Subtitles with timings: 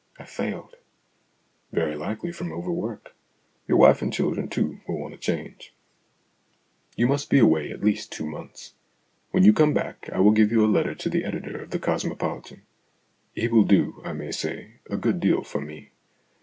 [0.17, 0.77] I failed."
[1.71, 3.13] "Very likely from overwork.
[3.67, 5.75] Your wife and children, too, will want a change.
[6.95, 8.73] You must be 68 STORIES IN GREY away at least two months.
[9.29, 11.77] When you come back, I will give you a letter to the editor of The
[11.77, 12.63] Cosmopolitan;
[13.35, 15.91] he will do, I may say, a good deal for me.